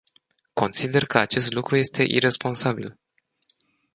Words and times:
Consider 0.55 1.05
că 1.05 1.17
acest 1.17 1.53
lucru 1.53 1.75
este 1.75 2.03
iresponsabil. 2.07 2.97